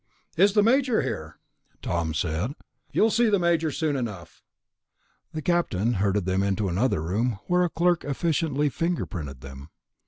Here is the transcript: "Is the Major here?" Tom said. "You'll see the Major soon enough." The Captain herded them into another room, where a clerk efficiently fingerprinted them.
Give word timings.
"Is 0.35 0.53
the 0.53 0.63
Major 0.63 1.03
here?" 1.03 1.37
Tom 1.83 2.15
said. 2.15 2.55
"You'll 2.91 3.11
see 3.11 3.29
the 3.29 3.37
Major 3.37 3.69
soon 3.69 3.95
enough." 3.95 4.41
The 5.31 5.43
Captain 5.43 5.93
herded 5.93 6.25
them 6.25 6.41
into 6.41 6.67
another 6.69 7.03
room, 7.03 7.37
where 7.45 7.63
a 7.63 7.69
clerk 7.69 8.03
efficiently 8.03 8.67
fingerprinted 8.71 9.41
them. 9.41 9.69